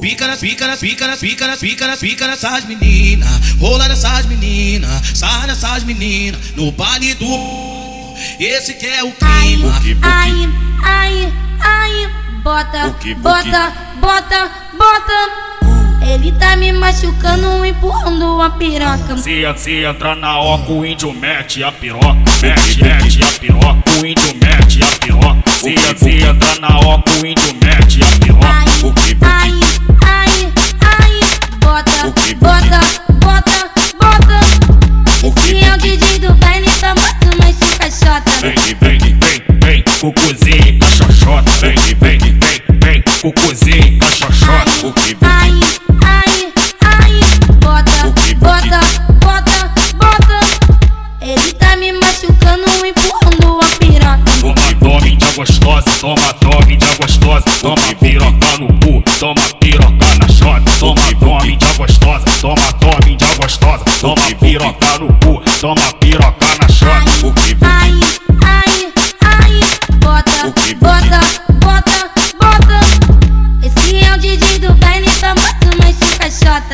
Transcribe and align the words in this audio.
Pica 0.00 0.26
nas, 0.26 0.40
pica 0.40 0.66
nas, 0.66 0.80
pica 0.80 1.06
nas, 1.06 1.18
pica 1.18 1.46
nas, 1.46 1.58
pica 1.58 1.86
nas, 1.86 1.98
pica 1.98 2.26
nessas 2.26 2.64
meninas. 2.64 3.28
Rola 3.60 3.86
nessas 3.86 4.24
meninas, 4.24 4.88
sarra 5.14 5.46
nessas 5.46 5.84
meninas. 5.84 6.40
No 6.56 6.72
baile 6.72 7.14
do. 7.14 7.26
Esse 8.38 8.74
que 8.74 8.86
é 8.86 9.04
o 9.04 9.12
clima. 9.12 9.78
Ai, 10.00 10.48
ai, 10.82 11.32
ai, 11.60 12.10
bota, 12.42 12.96
bota, 13.18 13.72
bota, 14.00 14.50
bota. 14.72 15.50
Ele 16.02 16.32
tá 16.32 16.56
me 16.56 16.72
machucando, 16.72 17.64
empurrando 17.64 18.40
a 18.40 18.50
piroca. 18.50 19.18
Se, 19.18 19.44
se 19.58 19.84
entra 19.84 20.14
na 20.14 20.40
oca, 20.40 20.72
o 20.72 20.84
índio 20.84 21.12
mete 21.12 21.62
a 21.62 21.70
piroca. 21.70 22.14
Mete, 22.40 22.82
mete 22.82 23.22
a 23.22 23.29
cucuzinho 40.00 40.82
a 40.82 40.90
xoxota. 40.96 41.50
Vem, 41.60 41.76
vem, 42.00 42.18
vem, 42.18 42.62
vem, 42.80 43.02
cucuzinho 43.20 44.02
a 44.02 44.10
xoxota. 44.10 44.70
Buki, 44.80 45.14
buki. 45.14 45.26
Ai, 45.26 45.60
ai, 46.06 46.52
ai, 46.86 47.20
bota, 47.60 48.14
bota, 48.38 48.80
bota, 49.20 49.70
bota. 49.96 50.40
Ele 51.20 51.52
tá 51.52 51.76
me 51.76 51.92
machucando, 51.92 52.64
empurrando 52.86 53.60
a 53.60 53.66
piroca. 53.76 54.24
Toma 54.40 54.74
tome 54.80 55.16
de 55.16 55.26
gostosa, 55.36 55.90
toma 56.00 56.32
tome 56.40 56.76
de 56.78 56.86
gostosa, 56.96 57.44
toma 57.60 57.94
piroca 58.00 58.56
no 58.58 58.68
cu, 58.80 59.02
toma 59.18 59.42
piroca 59.60 60.14
na 60.18 60.28
chota, 60.28 60.70
toma 60.78 61.14
tome 61.20 61.56
de 61.58 61.66
gostosa, 61.76 62.24
toma 62.40 62.72
tome 62.80 63.16
de 63.16 63.26
gostosa, 63.36 63.84
toma 64.00 64.34
piroca 64.40 64.98
no 64.98 65.08
cu, 65.20 65.42
toma 65.60 65.92
piroca 66.00 66.46
na 66.58 66.66
chota. 66.68 67.10
Buki, 67.20 67.54
buki. 67.54 67.66
Ai, 67.66 68.00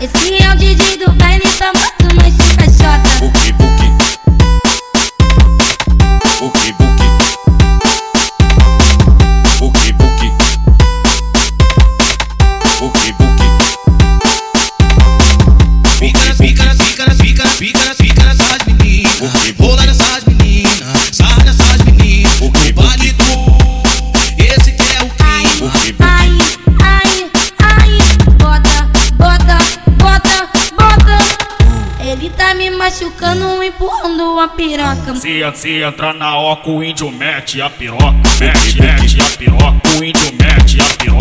Esse 0.00 0.42
é 0.42 0.50
o 0.50 0.56
DJ 0.56 0.96
do 0.96 1.12
baile, 1.12 1.42
muito 1.44 2.16
mais 2.16 2.34
de 2.34 2.56
caixota. 2.56 3.87
Machucando, 32.88 33.62
empurrando 33.62 34.40
a 34.40 34.48
piroca. 34.48 35.14
Se, 35.16 35.42
se 35.54 35.82
entra 35.82 36.14
na 36.14 36.38
oca, 36.38 36.70
o 36.70 36.82
índio 36.82 37.10
mete 37.10 37.60
a 37.60 37.68
piroca, 37.68 38.14
mete, 38.40 38.80
mete 38.80 39.20
a 39.20 39.36
piroca, 39.36 39.98
o 39.98 40.04
índio 40.04 40.32
mete 40.32 40.80
a 40.80 40.96
piroca. 40.96 41.17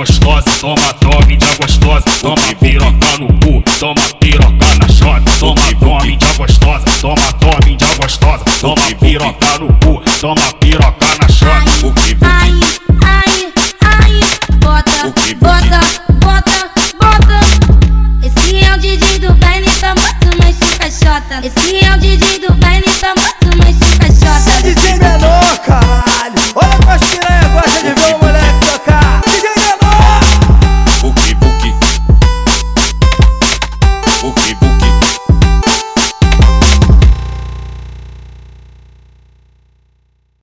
gostosa, 0.00 0.50
toma 0.58 0.94
tome 0.94 1.36
de 1.36 1.56
gostosa, 1.56 2.04
toma 2.22 2.54
piroca 2.58 3.18
no 3.18 3.26
cu, 3.40 3.62
toma 3.78 4.00
piroca 4.18 4.74
na 4.78 4.88
chota, 4.88 5.30
toma 5.38 5.74
tome 5.78 6.16
de 6.16 6.26
gostosa, 6.38 6.86
toma 7.02 7.32
tome 7.34 7.76
de 7.76 7.84
gostosa, 7.96 8.44
toma 8.62 8.94
piroca 8.98 9.58
no 9.58 9.68
cu, 9.84 10.02
toma 10.18 10.52
piroca 10.58 11.06
na 11.20 11.28
chota. 11.28 11.70
Ai, 12.22 12.60
ai, 13.04 13.52
ai, 13.84 14.20
bota, 14.56 15.12
bota, 15.38 15.80
bota, 16.14 16.70
bota. 16.98 17.40
Esse 18.22 18.64
é 18.64 18.74
o 18.74 18.78
Didi 18.78 19.18
do 19.18 19.34
baile 19.34 19.66
tá 19.82 19.94
famoso, 19.94 20.38
mas 20.38 20.58
de 20.58 20.78
caixota. 20.78 21.46
Esse 21.46 21.79